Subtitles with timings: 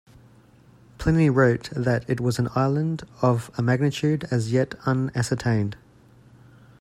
[0.97, 5.77] Pliny wrote that it was an island "of a magnitude as yet unascertained".